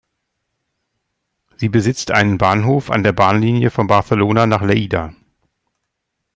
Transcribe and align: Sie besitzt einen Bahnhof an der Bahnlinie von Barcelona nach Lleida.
Sie 1.57 1.69
besitzt 1.69 2.09
einen 2.09 2.39
Bahnhof 2.39 2.89
an 2.89 3.03
der 3.03 3.11
Bahnlinie 3.11 3.69
von 3.69 3.85
Barcelona 3.85 4.47
nach 4.47 4.63
Lleida. 4.63 5.13